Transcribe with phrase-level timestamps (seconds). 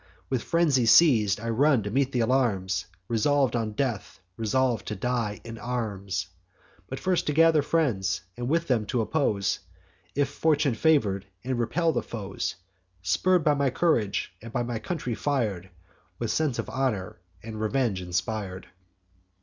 [0.31, 5.39] With frenzy seiz'd, I run to meet th' alarms, Resolv'd on death, resolv'd to die
[5.43, 6.25] in arms,
[6.87, 9.59] But first to gather friends, with them t' oppose
[10.15, 12.55] If fortune favour'd, and repel the foes;
[13.03, 15.69] Spurr'd by my courage, by my country fir'd,
[16.17, 18.65] With sense of honour and revenge inspir'd.